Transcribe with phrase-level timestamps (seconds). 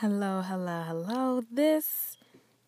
[0.00, 1.42] Hello, hello, hello.
[1.50, 2.16] This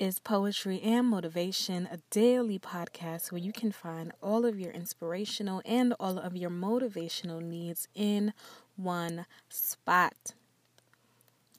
[0.01, 5.63] is Poetry and Motivation, a daily podcast where you can find all of your inspirational
[5.65, 8.33] and all of your motivational needs in
[8.75, 10.35] one spot.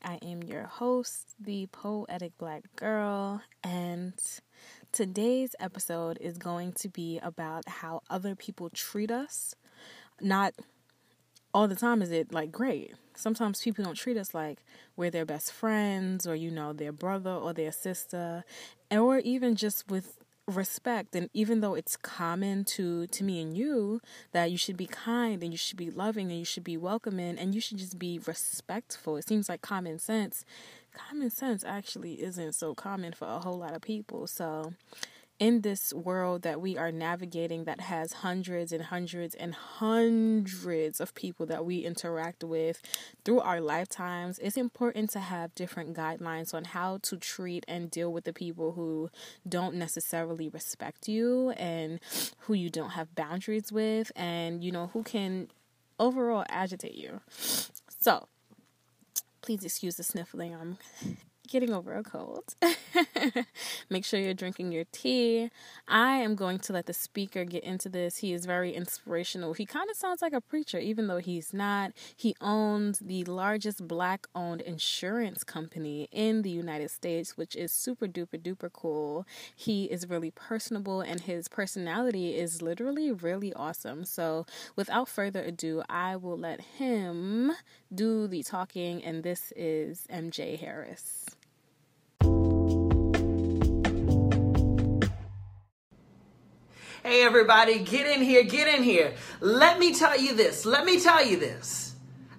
[0.04, 4.16] I am your host, the Poetic Black Girl, and
[4.92, 9.56] today's episode is going to be about how other people treat us.
[10.20, 10.54] Not
[11.54, 14.59] all the time is it like great sometimes people don't treat us like
[14.95, 18.44] we're their best friends or you know their brother or their sister
[18.90, 20.17] or even just with
[20.48, 21.16] respect.
[21.16, 25.41] And even though it's common to to me and you that you should be kind
[25.44, 28.20] and you should be loving and you should be welcoming and you should just be
[28.26, 30.44] respectful it seems like common sense
[30.94, 34.28] common sense actually isn't so common for a whole lot of people.
[34.28, 34.73] So
[35.41, 41.16] in this world that we are navigating that has hundreds and hundreds and hundreds of
[41.16, 42.80] people that we interact with
[43.26, 48.14] through our lifetimes, it's important to have different guidelines on how to treat and deal
[48.14, 49.09] with the people who
[49.50, 52.00] don't necessarily respect you and
[52.42, 55.47] who you don't have boundaries with and you know who can
[56.00, 57.19] overall agitate you.
[58.00, 58.28] So,
[59.42, 60.53] please excuse the sniffling.
[60.53, 60.78] I'm
[61.52, 62.55] getting over a cold.
[63.89, 65.52] Make sure you're drinking your tea.
[65.85, 68.17] I am going to let the speaker get into this.
[68.17, 69.53] He is very inspirational.
[69.53, 71.91] He kind of sounds like a preacher, even though he's not.
[72.16, 78.07] He owns the largest black owned insurance company in the United States, which is super
[78.07, 79.27] duper duper cool.
[79.53, 84.05] He is really personable, and his personality is literally really awesome.
[84.05, 84.45] So,
[84.77, 87.52] without further ado, I will let him
[87.94, 91.25] do the talking, and this is MJ Harris.
[97.03, 99.16] Hey, everybody, get in here, get in here.
[99.39, 100.67] Let me tell you this.
[100.67, 101.95] Let me tell you this.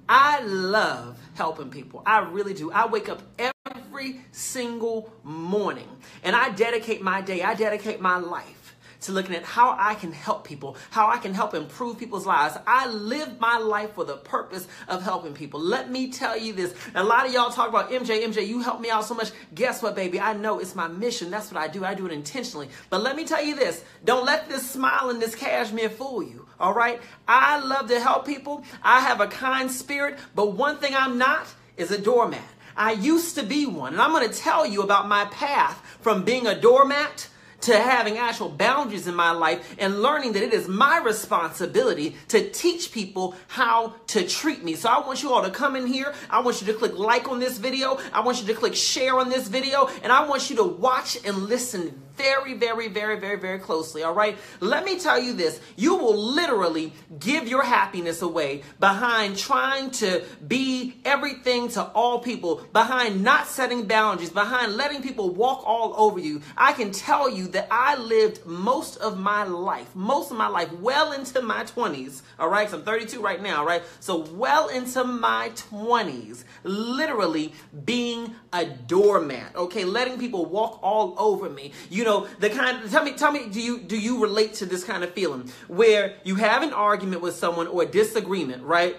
[0.08, 2.05] I love helping people.
[2.06, 2.70] I really do.
[2.70, 5.88] I wake up every single morning
[6.22, 8.61] and I dedicate my day, I dedicate my life
[9.02, 12.57] to looking at how I can help people, how I can help improve people's lives.
[12.67, 15.61] I live my life for the purpose of helping people.
[15.61, 16.74] Let me tell you this.
[16.95, 19.30] A lot of y'all talk about MJ, MJ, you help me out so much.
[19.55, 20.20] Guess what, baby?
[20.20, 21.30] I know it's my mission.
[21.30, 21.85] That's what I do.
[21.85, 22.68] I do it intentionally.
[22.90, 23.85] But let me tell you this.
[24.05, 26.46] Don't let this smile and this cashmere fool you.
[26.58, 27.01] All right?
[27.27, 28.64] I love to help people.
[28.83, 31.46] I have a kind spirit, but one thing I'm not
[31.77, 32.42] is a doormat.
[32.77, 33.95] I used to be one.
[33.95, 37.29] And I'm going to tell you about my path from being a doormat
[37.62, 42.50] to having actual boundaries in my life and learning that it is my responsibility to
[42.50, 44.74] teach people how to treat me.
[44.74, 46.14] So I want you all to come in here.
[46.30, 47.98] I want you to click like on this video.
[48.12, 49.89] I want you to click share on this video.
[50.02, 54.05] And I want you to watch and listen very, very, very, very, very closely.
[54.05, 54.38] All right.
[54.60, 55.60] Let me tell you this.
[55.74, 62.62] You will literally give your happiness away behind trying to be everything to all people,
[62.72, 66.42] behind not setting boundaries, behind letting people walk all over you.
[66.56, 70.72] I can tell you that I lived most of my life, most of my life,
[70.74, 72.22] well into my 20s.
[72.39, 72.70] All right.
[72.70, 73.66] So I'm 32 right now.
[73.66, 73.83] Right.
[73.98, 77.52] So well into my 20s, literally
[77.84, 79.56] being a doormat.
[79.56, 79.84] Okay.
[79.84, 81.72] Letting people walk all over me.
[81.90, 84.67] You you know, the kind tell me tell me do you do you relate to
[84.67, 88.96] this kind of feeling where you have an argument with someone or a disagreement, right?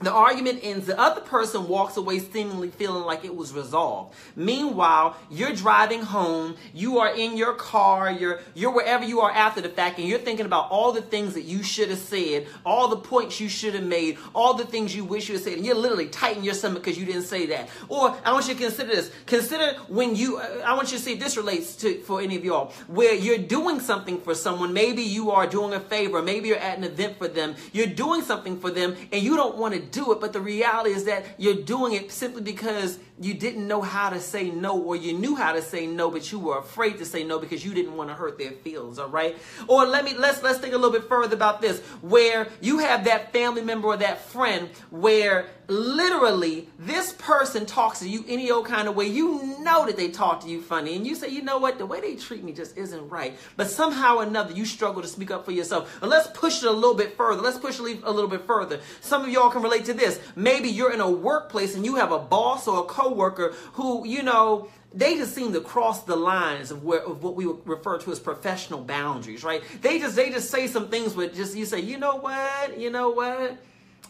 [0.00, 4.14] The argument ends, the other person walks away seemingly feeling like it was resolved.
[4.36, 9.60] Meanwhile, you're driving home, you are in your car, you're you're wherever you are after
[9.60, 12.86] the fact, and you're thinking about all the things that you should have said, all
[12.86, 15.66] the points you should have made, all the things you wish you had said, and
[15.66, 17.68] you're literally tightening your stomach because you didn't say that.
[17.88, 19.10] Or I want you to consider this.
[19.26, 22.44] Consider when you I want you to see if this relates to for any of
[22.44, 26.58] y'all, where you're doing something for someone, maybe you are doing a favor, maybe you're
[26.58, 29.87] at an event for them, you're doing something for them, and you don't want to
[29.90, 33.80] do it, but the reality is that you're doing it simply because you didn't know
[33.80, 36.98] how to say no, or you knew how to say no, but you were afraid
[36.98, 39.36] to say no because you didn't want to hurt their feelings, all right?
[39.66, 43.04] Or let me let's let's think a little bit further about this, where you have
[43.04, 48.66] that family member or that friend where literally this person talks to you any old
[48.66, 49.06] kind of way.
[49.06, 51.86] You know that they talk to you funny, and you say, you know what, the
[51.86, 53.38] way they treat me just isn't right.
[53.56, 56.00] But somehow or another, you struggle to speak up for yourself.
[56.00, 57.42] And let's push it a little bit further.
[57.42, 58.80] Let's push it a little bit further.
[59.00, 60.20] Some of y'all can relate to this.
[60.34, 64.22] Maybe you're in a workplace and you have a boss or a coworker who, you
[64.22, 68.10] know, they just seem to cross the lines of, where, of what we refer to
[68.10, 69.62] as professional boundaries, right?
[69.82, 72.88] They just they just say some things with just you say, you know what, you
[72.88, 73.58] know what,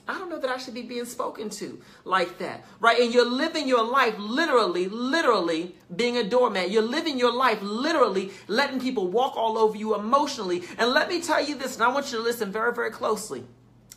[0.09, 2.99] I don't know that I should be being spoken to like that, right?
[2.99, 6.71] And you're living your life literally, literally being a doormat.
[6.71, 10.63] You're living your life literally letting people walk all over you emotionally.
[10.79, 13.45] And let me tell you this, and I want you to listen very, very closely.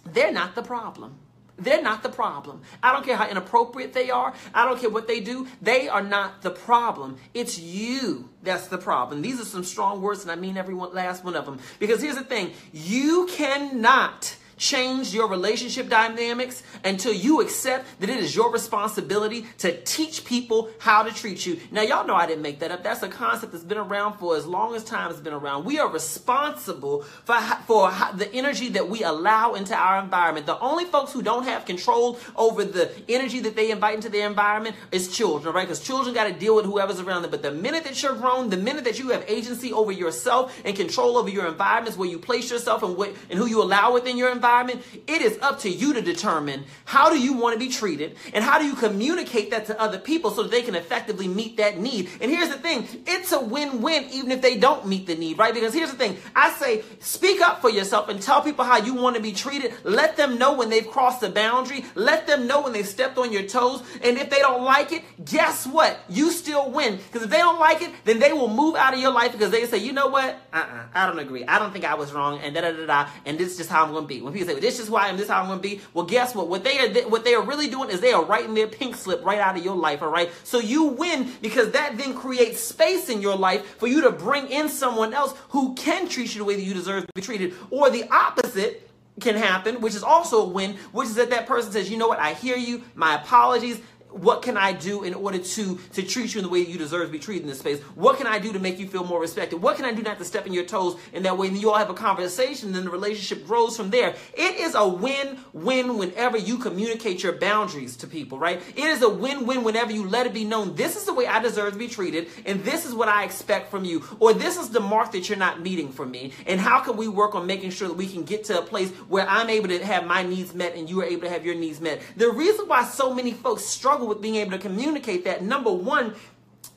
[0.03, 1.15] They're not the problem.
[1.57, 2.61] They're not the problem.
[2.81, 4.33] I don't care how inappropriate they are.
[4.53, 5.47] I don't care what they do.
[5.61, 7.17] They are not the problem.
[7.33, 9.21] It's you that's the problem.
[9.21, 11.59] These are some strong words, and I mean every one, last one of them.
[11.79, 18.19] Because here's the thing you cannot change your relationship dynamics until you accept that it
[18.19, 21.59] is your responsibility to teach people how to treat you.
[21.71, 22.83] Now, y'all know I didn't make that up.
[22.83, 25.65] That's a concept that's been around for as long as time has been around.
[25.65, 30.45] We are responsible for, for the energy that we allow into our environment.
[30.45, 34.27] The only folks who don't have control over the energy that they invite into their
[34.27, 35.67] environment is children, right?
[35.67, 37.31] Because children got to deal with whoever's around them.
[37.31, 40.75] But the minute that you're grown, the minute that you have agency over yourself and
[40.75, 44.17] control over your environments, where you place yourself and, what, and who you allow within
[44.17, 47.59] your environment, environment, it is up to you to determine how do you want to
[47.59, 50.75] be treated and how do you communicate that to other people so that they can
[50.75, 52.09] effectively meet that need.
[52.19, 55.53] And here's the thing, it's a win-win even if they don't meet the need, right?
[55.53, 58.93] Because here's the thing, I say speak up for yourself and tell people how you
[58.93, 59.73] want to be treated.
[59.83, 61.85] Let them know when they've crossed the boundary.
[61.95, 63.83] Let them know when they've stepped on your toes.
[64.03, 65.99] And if they don't like it, guess what?
[66.09, 66.97] You still win.
[66.97, 69.51] Because if they don't like it, then they will move out of your life because
[69.51, 70.35] they say, you know what?
[70.51, 71.45] Uh-uh, I don't agree.
[71.45, 72.39] I don't think I was wrong.
[72.39, 73.09] And da da da da.
[73.25, 74.21] And this is just how I'm going to be.
[74.31, 75.61] When people say, well, this is who I am, this is how I'm going to
[75.61, 75.81] be.
[75.93, 76.47] Well, guess what?
[76.47, 79.23] What they are, what they are really doing is they are writing their pink slip
[79.25, 80.01] right out of your life.
[80.01, 80.29] All right.
[80.43, 84.47] So you win because that then creates space in your life for you to bring
[84.47, 87.53] in someone else who can treat you the way that you deserve to be treated,
[87.69, 88.87] or the opposite
[89.19, 92.07] can happen, which is also a win, which is that that person says, you know
[92.07, 93.79] what, I hear you, my apologies,
[94.11, 97.07] what can I do in order to to treat you in the way you deserve
[97.07, 97.79] to be treated in this space?
[97.95, 99.61] What can I do to make you feel more respected?
[99.61, 101.47] What can I do not to step in your toes in that way?
[101.47, 104.15] And you all have a conversation, then the relationship grows from there.
[104.33, 108.61] It is a win-win whenever you communicate your boundaries to people, right?
[108.75, 111.41] It is a win-win whenever you let it be known this is the way I
[111.41, 114.69] deserve to be treated, and this is what I expect from you, or this is
[114.69, 116.33] the mark that you're not meeting for me.
[116.45, 118.89] And how can we work on making sure that we can get to a place
[119.07, 121.55] where I'm able to have my needs met and you are able to have your
[121.55, 122.01] needs met?
[122.17, 125.43] The reason why so many folks struggle struggle with being able to communicate that.
[125.43, 126.15] Number one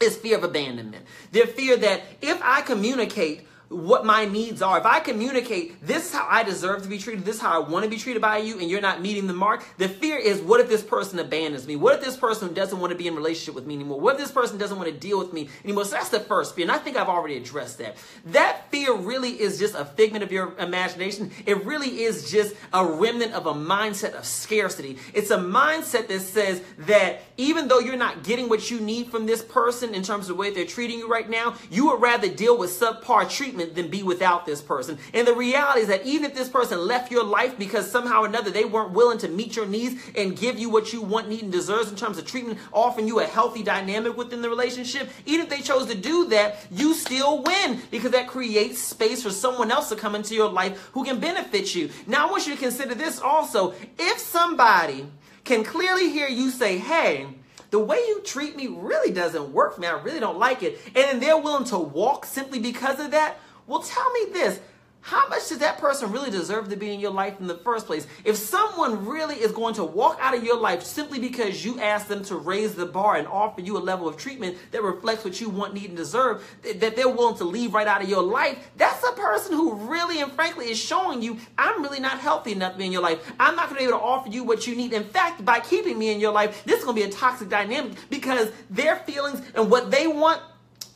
[0.01, 1.07] is fear of abandonment.
[1.33, 4.79] Their fear that if I communicate what my needs are.
[4.79, 7.69] If I communicate, this is how I deserve to be treated, this is how I
[7.69, 10.41] want to be treated by you, and you're not meeting the mark, the fear is
[10.41, 11.77] what if this person abandons me?
[11.77, 14.01] What if this person doesn't want to be in relationship with me anymore?
[14.01, 15.85] What if this person doesn't want to deal with me anymore?
[15.85, 17.97] So that's the first fear, and I think I've already addressed that.
[18.27, 21.31] That fear really is just a figment of your imagination.
[21.47, 24.99] It really is just a remnant of a mindset of scarcity.
[25.13, 29.27] It's a mindset that says that even though you're not getting what you need from
[29.27, 32.29] this person in terms of the way they're treating you right now, you would rather
[32.29, 34.99] deal with subpar treatment treatment than be without this person.
[35.13, 38.27] And the reality is that even if this person left your life because somehow or
[38.27, 41.43] another they weren't willing to meet your needs and give you what you want, need,
[41.43, 45.45] and deserves in terms of treatment, offering you a healthy dynamic within the relationship, even
[45.45, 49.71] if they chose to do that, you still win because that creates space for someone
[49.71, 51.91] else to come into your life who can benefit you.
[52.07, 53.75] Now, I want you to consider this also.
[53.99, 55.07] If somebody
[55.45, 57.27] can clearly hear you say, hey,
[57.75, 59.89] the way you treat me really doesn't work for me.
[59.89, 60.79] I really don't like it.
[60.87, 63.37] And then they're willing to walk simply because of that.
[63.67, 64.61] Well, tell me this.
[65.05, 67.85] How much does that person really deserve to be in your life in the first
[67.85, 68.07] place?
[68.25, 72.09] If someone really is going to walk out of your life simply because you asked
[72.09, 75.39] them to raise the bar and offer you a level of treatment that reflects what
[75.43, 78.71] you want, need, and deserve, that they're willing to leave right out of your life,
[78.79, 82.73] that's a person who really and frankly is showing you, I'm really not healthy enough
[82.73, 83.31] to be in your life.
[83.39, 84.95] I'm not going to be able to offer you what you need.
[84.95, 87.51] In fact, by keeping me in your life, this is going to be a toxic
[87.51, 90.41] dynamic because their feelings and what they want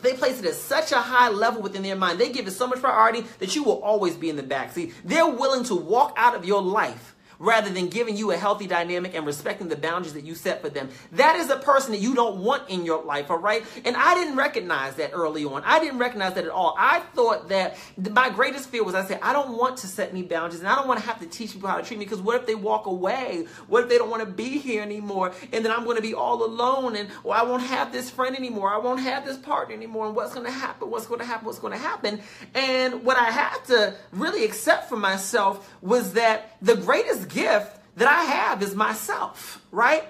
[0.00, 2.18] they place it at such a high level within their mind.
[2.18, 4.74] They give it so much priority that you will always be in the back.
[5.04, 9.14] They're willing to walk out of your life rather than giving you a healthy dynamic
[9.14, 10.88] and respecting the boundaries that you set for them.
[11.12, 13.64] That is a person that you don't want in your life, all right?
[13.84, 15.62] And I didn't recognize that early on.
[15.64, 16.74] I didn't recognize that at all.
[16.78, 20.22] I thought that my greatest fear was I said, I don't want to set any
[20.22, 22.20] boundaries and I don't want to have to teach people how to treat me because
[22.20, 23.46] what if they walk away?
[23.66, 25.32] What if they don't want to be here anymore?
[25.52, 28.72] And then I'm going to be all alone and I won't have this friend anymore.
[28.72, 30.06] I won't have this partner anymore.
[30.06, 30.90] And what's going to happen?
[30.90, 31.46] What's going to happen?
[31.46, 32.20] What's going to happen?
[32.54, 38.08] And what I had to really accept for myself was that the greatest gift that
[38.08, 40.04] I have is myself, right?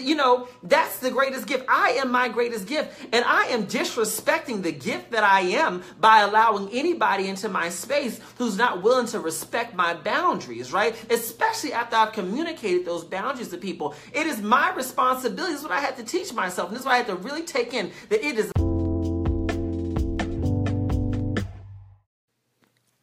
[0.00, 1.64] You know, that's the greatest gift.
[1.68, 2.98] I am my greatest gift.
[3.12, 8.20] And I am disrespecting the gift that I am by allowing anybody into my space
[8.38, 10.96] who's not willing to respect my boundaries, right?
[11.10, 13.94] Especially after I've communicated those boundaries to people.
[14.12, 15.52] It is my responsibility.
[15.52, 16.68] This is what I had to teach myself.
[16.68, 18.52] And this is what I had to really take in that it is.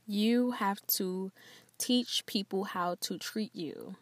[0.05, 1.31] You have to
[1.77, 3.95] teach people how to treat you.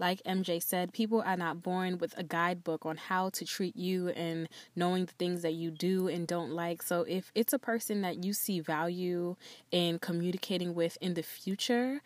[0.00, 4.08] Like MJ said, people are not born with a guidebook on how to treat you
[4.08, 6.82] and knowing the things that you do and don't like.
[6.82, 9.36] So if it's a person that you see value
[9.70, 12.00] in communicating with in the future,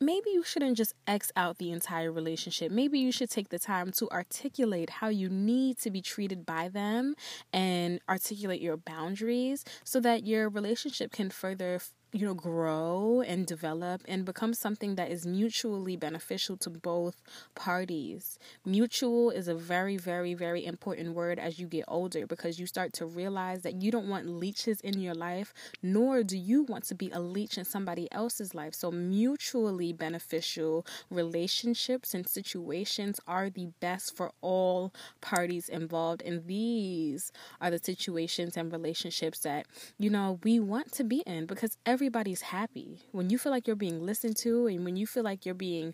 [0.00, 2.72] maybe you shouldn't just X out the entire relationship.
[2.72, 6.68] Maybe you should take the time to articulate how you need to be treated by
[6.68, 7.14] them
[7.52, 11.80] and articulate your boundaries so that your relationship can further
[12.12, 17.20] you know grow and develop and become something that is mutually beneficial to both
[17.54, 18.38] parties.
[18.64, 22.92] Mutual is a very very very important word as you get older because you start
[22.94, 26.94] to realize that you don't want leeches in your life nor do you want to
[26.94, 28.74] be a leech in somebody else's life.
[28.74, 36.22] So mutually beneficial relationships and situations are the best for all parties involved.
[36.22, 39.66] And these are the situations and relationships that
[39.98, 43.00] you know we want to be in because every everybody's happy.
[43.10, 45.92] When you feel like you're being listened to and when you feel like you're being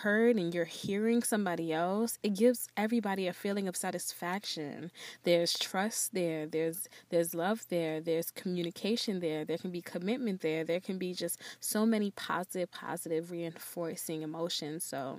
[0.00, 4.90] heard and you're hearing somebody else, it gives everybody a feeling of satisfaction.
[5.24, 10.64] There's trust there, there's there's love there, there's communication there, there can be commitment there,
[10.64, 14.82] there can be just so many positive positive reinforcing emotions.
[14.82, 15.18] So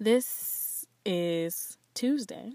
[0.00, 2.52] this is Tuesday.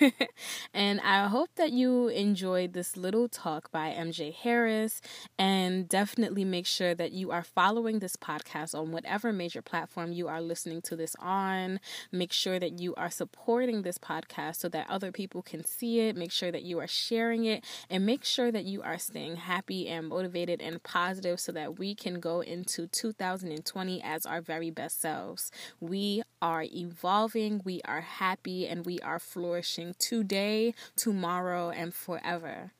[0.74, 5.00] and I hope that you enjoyed this little talk by MJ Harris.
[5.38, 10.28] And definitely make sure that you are following this podcast on whatever major platform you
[10.28, 11.80] are listening to this on.
[12.12, 16.16] Make sure that you are supporting this podcast so that other people can see it.
[16.16, 17.64] Make sure that you are sharing it.
[17.88, 21.94] And make sure that you are staying happy and motivated and positive so that we
[21.94, 25.50] can go into 2020 as our very best selves.
[25.80, 32.72] We are evolving, we are happy, and we are flourishing today, tomorrow, and forever.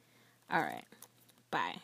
[0.51, 0.85] All right.
[1.51, 1.77] Bye.